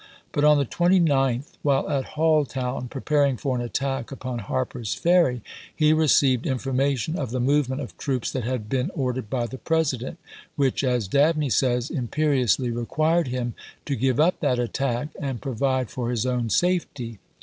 [0.31, 5.43] But on the 29th, while at Halltown, preparing for an attack upon Harper's Ferry,
[5.75, 9.59] he received infor mation of the movement of troops that had been ordered by the
[9.59, 10.17] President,
[10.55, 13.53] which, as Dabney says," imperiously required him"
[13.85, 17.19] to give up that attack" and provide for his own safety."